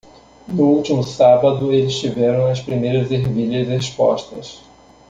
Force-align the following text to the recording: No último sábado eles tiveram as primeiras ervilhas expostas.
No 0.47 0.63
último 0.63 1.03
sábado 1.03 1.71
eles 1.71 1.99
tiveram 1.99 2.47
as 2.49 2.59
primeiras 2.59 3.11
ervilhas 3.11 3.67
expostas. 3.69 4.59